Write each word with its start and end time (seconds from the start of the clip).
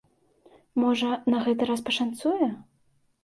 Можа, 0.83 1.09
на 1.33 1.43
гэты 1.47 1.67
раз 1.71 1.85
пашанцуе? 1.89 2.47